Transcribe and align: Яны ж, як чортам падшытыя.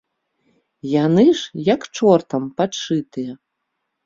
Яны 1.05 1.25
ж, 1.41 1.65
як 1.73 1.85
чортам 2.01 2.49
падшытыя. 2.63 3.39